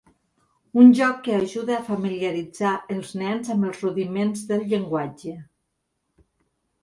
[0.83, 5.35] Un joc que ajuda a familiaritzar els nens amb els rudiments del llenguatge.